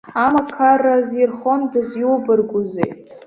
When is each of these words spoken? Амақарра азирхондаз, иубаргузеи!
Амақарра 0.25 0.91
азирхондаз, 0.99 1.89
иубаргузеи! 2.01 2.91